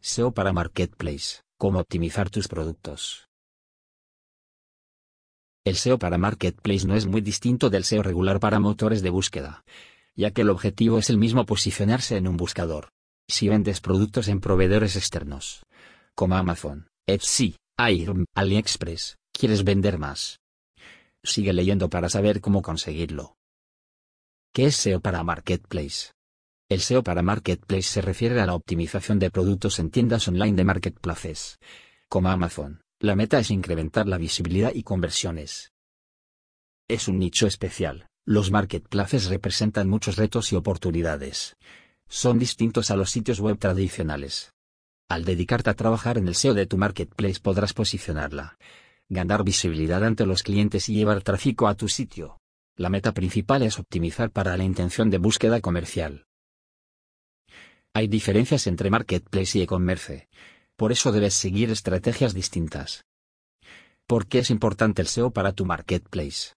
[0.00, 3.28] SEO para Marketplace, cómo optimizar tus productos.
[5.64, 9.64] El SEO para Marketplace no es muy distinto del SEO regular para motores de búsqueda,
[10.14, 12.90] ya que el objetivo es el mismo posicionarse en un buscador.
[13.28, 15.64] Si vendes productos en proveedores externos,
[16.14, 20.38] como Amazon, Etsy, Airm, AliExpress, quieres vender más.
[21.24, 23.36] Sigue leyendo para saber cómo conseguirlo.
[24.54, 26.12] ¿Qué es SEO para Marketplace?
[26.70, 30.64] El SEO para Marketplace se refiere a la optimización de productos en tiendas online de
[30.64, 31.58] marketplaces.
[32.10, 35.72] Como Amazon, la meta es incrementar la visibilidad y conversiones.
[36.86, 38.08] Es un nicho especial.
[38.26, 41.56] Los marketplaces representan muchos retos y oportunidades.
[42.06, 44.52] Son distintos a los sitios web tradicionales.
[45.08, 48.58] Al dedicarte a trabajar en el SEO de tu marketplace podrás posicionarla,
[49.08, 52.42] ganar visibilidad ante los clientes y llevar tráfico a tu sitio.
[52.76, 56.26] La meta principal es optimizar para la intención de búsqueda comercial.
[57.98, 60.28] Hay diferencias entre marketplace y e-commerce.
[60.76, 63.04] Por eso debes seguir estrategias distintas.
[64.06, 66.52] ¿Por qué es importante el SEO para tu marketplace?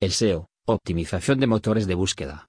[0.00, 2.48] El SEO, optimización de motores de búsqueda,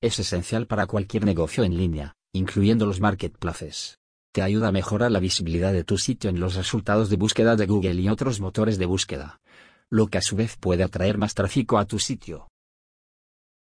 [0.00, 3.98] es esencial para cualquier negocio en línea, incluyendo los marketplaces.
[4.32, 7.66] Te ayuda a mejorar la visibilidad de tu sitio en los resultados de búsqueda de
[7.66, 9.40] Google y otros motores de búsqueda,
[9.88, 12.50] lo que a su vez puede atraer más tráfico a tu sitio.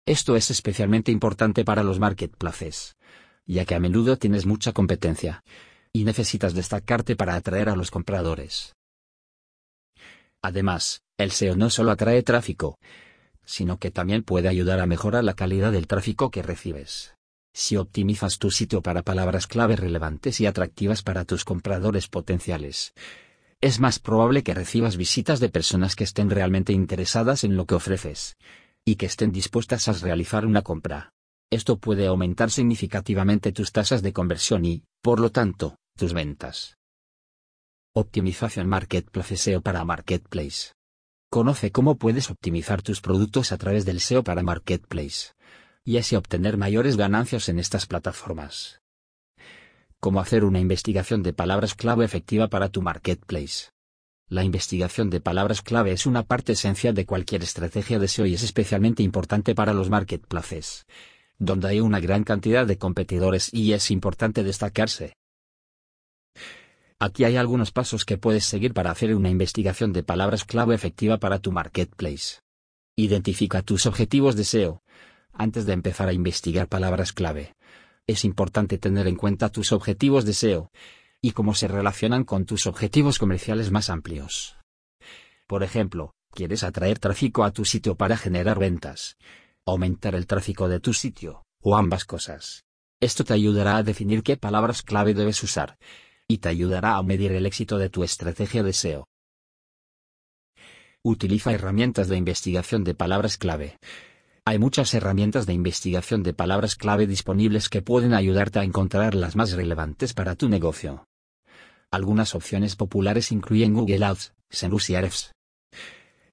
[0.05, 2.95] Esto es especialmente importante para los marketplaces,
[3.49, 5.43] ya que a menudo tienes mucha competencia,
[5.93, 8.75] y necesitas destacarte para atraer a los compradores.
[10.43, 12.79] Además, el SEO no solo atrae tráfico,
[13.45, 17.15] sino que también puede ayudar a mejorar la calidad del tráfico que recibes.
[17.55, 22.93] Si optimizas tu sitio para palabras clave relevantes y atractivas para tus compradores potenciales,
[23.61, 27.75] es más probable que recibas visitas de personas que estén realmente interesadas en lo que
[27.75, 28.37] ofreces,
[28.85, 31.11] y que estén dispuestas a realizar una compra.
[31.51, 36.77] Esto puede aumentar significativamente tus tasas de conversión y, por lo tanto, tus ventas.
[37.95, 40.73] Optimización Marketplace SEO para Marketplace.
[41.31, 45.33] Conoce cómo puedes optimizar tus productos a través del SEO para Marketplace.
[45.85, 48.83] Y así obtener mayores ganancias en estas plataformas.
[50.01, 53.71] Cómo hacer una investigación de palabras clave efectiva para tu Marketplace.
[54.29, 58.35] La investigación de palabras clave es una parte esencial de cualquier estrategia de SEO y
[58.35, 60.85] es especialmente importante para los marketplaces
[61.39, 65.15] donde hay una gran cantidad de competidores y es importante destacarse.
[67.01, 71.19] Aquí hay algunos pasos que puedes seguir para hacer una investigación de palabras clave efectiva
[71.19, 72.41] para tu marketplace.
[72.97, 74.83] Identifica tus objetivos de SEO.
[75.33, 77.55] Antes de empezar a investigar palabras clave,
[78.09, 80.73] es importante tener en cuenta tus objetivos de SEO
[81.23, 84.57] y cómo se relacionan con tus objetivos comerciales más amplios.
[85.47, 89.17] Por ejemplo, quieres atraer tráfico a tu sitio para generar ventas
[89.71, 92.65] aumentar el tráfico de tu sitio, o ambas cosas.
[93.01, 95.79] Esto te ayudará a definir qué palabras clave debes usar,
[96.27, 99.09] y te ayudará a medir el éxito de tu estrategia de SEO.
[101.05, 103.79] Utiliza herramientas de investigación de palabras clave.
[104.45, 109.37] Hay muchas herramientas de investigación de palabras clave disponibles que pueden ayudarte a encontrar las
[109.37, 111.05] más relevantes para tu negocio.
[111.91, 115.33] Algunas opciones populares incluyen Google Ads, Senus y Ahrefs.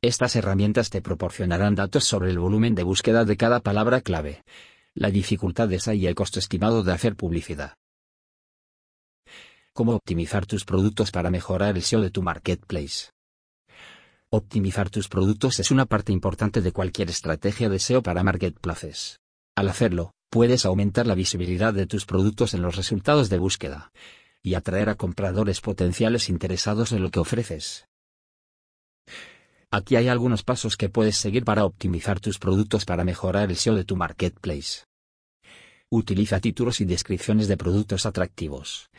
[0.05, 4.43] Estas herramientas te proporcionarán datos sobre el volumen de búsqueda de cada palabra clave,
[4.93, 7.73] la dificultad de esa y el costo estimado de hacer publicidad.
[9.73, 13.09] Cómo optimizar tus productos para mejorar el SEO de tu marketplace.
[14.29, 19.17] Optimizar tus productos es una parte importante de cualquier estrategia de SEO para marketplaces.
[19.55, 23.91] Al hacerlo, puedes aumentar la visibilidad de tus productos en los resultados de búsqueda
[24.43, 27.87] y atraer a compradores potenciales interesados en lo que ofreces.
[29.71, 33.75] Aquí hay algunos pasos que puedes seguir para optimizar tus productos para mejorar el SEO
[33.75, 34.83] de tu marketplace.
[35.89, 38.89] Utiliza títulos y descripciones de productos atractivos.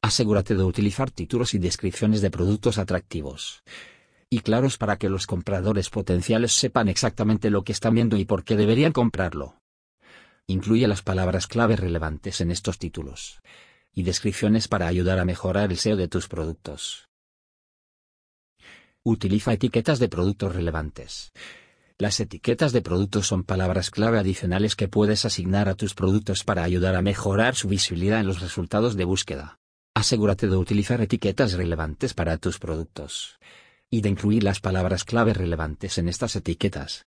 [0.00, 3.62] Asegúrate de utilizar títulos y descripciones de productos atractivos
[4.32, 8.44] y claros para que los compradores potenciales sepan exactamente lo que están viendo y por
[8.44, 9.58] qué deberían comprarlo.
[10.46, 13.42] Incluye las palabras clave relevantes en estos títulos
[13.92, 17.11] y descripciones para ayudar a mejorar el SEO de tus productos.
[19.04, 21.32] Utiliza etiquetas de productos relevantes.
[21.98, 26.62] Las etiquetas de productos son palabras clave adicionales que puedes asignar a tus productos para
[26.62, 29.58] ayudar a mejorar su visibilidad en los resultados de búsqueda.
[29.92, 33.40] Asegúrate de utilizar etiquetas relevantes para tus productos
[33.90, 37.04] y de incluir las palabras clave relevantes en estas etiquetas.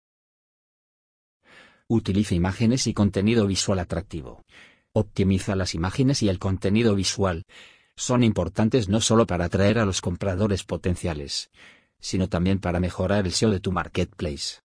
[1.89, 4.45] Utiliza imágenes y contenido visual atractivo.
[4.93, 7.47] Optimiza las imágenes y el contenido visual.
[7.97, 11.51] Son importantes no solo para atraer a los compradores potenciales,
[12.01, 14.61] sino también para mejorar el SEO de tu marketplace.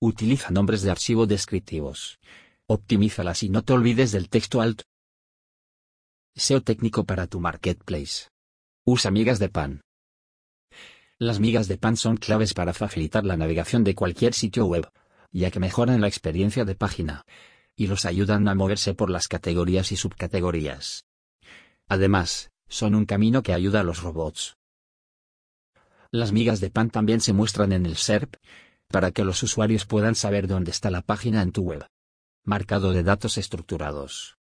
[0.00, 2.18] Utiliza nombres de archivo descriptivos.
[2.66, 4.84] Optimízalas y no te olvides del texto alto.
[6.34, 8.28] SEO técnico para tu marketplace.
[8.84, 9.80] Usa migas de pan.
[11.18, 14.86] Las migas de pan son claves para facilitar la navegación de cualquier sitio web,
[15.32, 17.24] ya que mejoran la experiencia de página
[17.76, 21.04] y los ayudan a moverse por las categorías y subcategorías.
[21.88, 24.55] Además, son un camino que ayuda a los robots.
[26.16, 28.36] Las migas de pan también se muestran en el SERP,
[28.88, 31.84] para que los usuarios puedan saber dónde está la página en tu web.
[32.42, 34.38] Marcado de datos estructurados.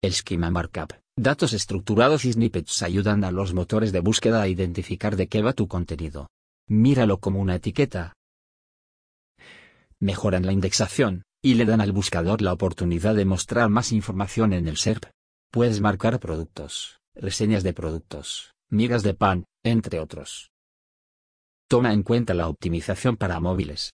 [0.00, 0.92] El Schema Markup.
[1.18, 5.52] Datos estructurados y snippets ayudan a los motores de búsqueda a identificar de qué va
[5.52, 6.28] tu contenido.
[6.68, 8.12] Míralo como una etiqueta.
[9.98, 14.68] Mejoran la indexación, y le dan al buscador la oportunidad de mostrar más información en
[14.68, 15.06] el SERP.
[15.50, 20.53] Puedes marcar productos, reseñas de productos, migas de pan, entre otros.
[21.68, 23.94] Toma en cuenta la optimización para móviles.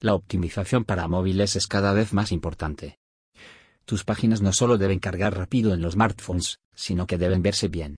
[0.00, 2.98] La optimización para móviles es cada vez más importante.
[3.84, 7.96] Tus páginas no solo deben cargar rápido en los smartphones, sino que deben verse bien.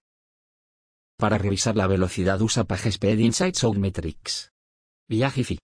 [1.19, 4.53] Para revisar la velocidad usa PageSpeed Insights Metrics.
[5.09, 5.59] Viajifi.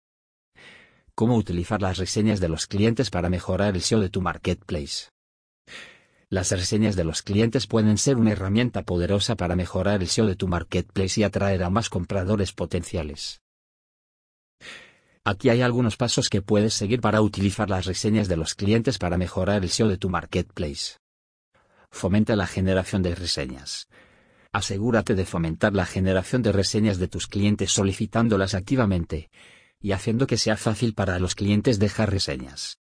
[1.14, 5.08] Cómo utilizar las reseñas de los clientes para mejorar el SEO de tu marketplace.
[6.28, 10.36] Las reseñas de los clientes pueden ser una herramienta poderosa para mejorar el SEO de
[10.36, 13.40] tu marketplace y atraer a más compradores potenciales.
[15.24, 19.16] Aquí hay algunos pasos que puedes seguir para utilizar las reseñas de los clientes para
[19.16, 20.98] mejorar el SEO de tu marketplace.
[21.90, 23.88] Fomenta la generación de reseñas.
[24.52, 29.30] Asegúrate de fomentar la generación de reseñas de tus clientes solicitándolas activamente
[29.80, 32.78] y haciendo que sea fácil para los clientes dejar reseñas.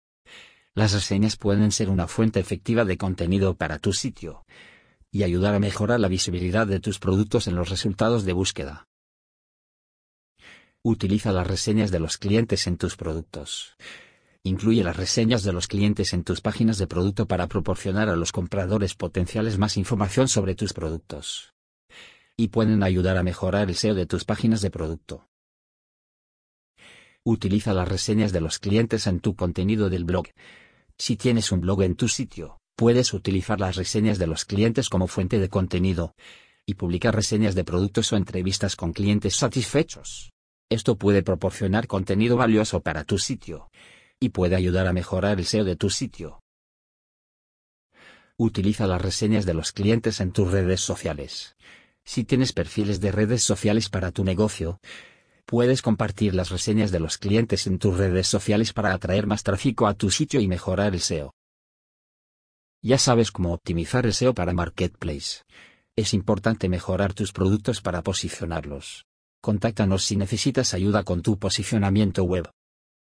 [0.77, 4.45] Las reseñas pueden ser una fuente efectiva de contenido para tu sitio
[5.11, 8.87] y ayudar a mejorar la visibilidad de tus productos en los resultados de búsqueda.
[10.83, 13.75] Utiliza las reseñas de los clientes en tus productos.
[14.43, 18.31] Incluye las reseñas de los clientes en tus páginas de producto para proporcionar a los
[18.31, 21.55] compradores potenciales más información sobre tus productos.
[22.37, 25.27] Y pueden ayudar a mejorar el SEO de tus páginas de producto.
[27.25, 30.27] Utiliza las reseñas de los clientes en tu contenido del blog.
[30.99, 35.09] Si tienes un blog en tu sitio, puedes utilizar las reseñas de los clientes como
[35.09, 36.15] fuente de contenido
[36.65, 40.33] y publicar reseñas de productos o entrevistas con clientes satisfechos.
[40.69, 43.71] Esto puede proporcionar contenido valioso para tu sitio
[44.19, 46.41] y puede ayudar a mejorar el SEO de tu sitio.
[48.39, 51.57] Utiliza las reseñas de los clientes en tus redes sociales.
[52.05, 54.81] Si tienes perfiles de redes sociales para tu negocio,
[55.49, 59.87] Puedes compartir las reseñas de los clientes en tus redes sociales para atraer más tráfico
[59.87, 61.33] a tu sitio y mejorar el SEO.
[62.83, 65.45] Ya sabes cómo optimizar el SEO para Marketplace.
[65.95, 69.07] Es importante mejorar tus productos para posicionarlos.
[69.41, 72.51] Contáctanos si necesitas ayuda con tu posicionamiento web.